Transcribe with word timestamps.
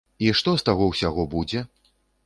І 0.27 0.31
што 0.39 0.55
з 0.61 0.65
таго 0.69 0.89
ўсяго 0.93 1.29
будзе? 1.37 1.67